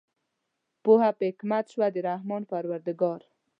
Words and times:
پوهه 0.83 1.09
په 1.17 1.23
حکمت 1.29 1.65
شوه 1.73 1.87
د 1.91 1.95
رحمان 2.07 2.43
پروردګار 2.51 3.21